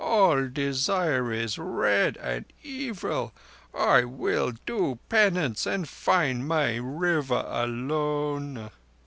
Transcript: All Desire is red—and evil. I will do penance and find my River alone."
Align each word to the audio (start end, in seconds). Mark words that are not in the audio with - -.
All 0.03 0.47
Desire 0.47 1.31
is 1.31 1.59
red—and 1.59 2.45
evil. 2.63 3.33
I 3.71 4.03
will 4.03 4.53
do 4.65 4.97
penance 5.09 5.67
and 5.67 5.87
find 5.87 6.47
my 6.47 6.77
River 6.77 7.43
alone." 7.47 8.71